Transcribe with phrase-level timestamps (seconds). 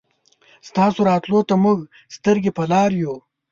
[0.67, 1.79] ستاسو راتلو ته مونږ
[2.15, 3.15] سترګې په لار يو